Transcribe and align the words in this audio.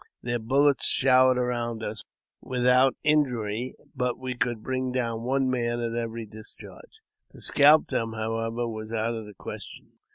Their 0.23 0.39
bullets 0.39 0.87
showered 0.87 1.37
around 1.37 1.83
us 1.83 2.03
v^ithout 2.43 2.93
injury, 3.03 3.75
but 3.95 4.17
we 4.17 4.33
could 4.35 4.63
bring 4.63 4.91
down 4.91 5.21
one 5.21 5.47
man 5.47 5.79
at 5.79 5.93
every 5.93 6.25
discharge. 6.25 7.01
To 7.33 7.39
scalp 7.39 7.89
them, 7.89 8.13
however, 8.13 8.67
was 8.67 8.91
out 8.91 9.13
of 9.13 9.27
the 9.27 9.35
question. 9.35 9.91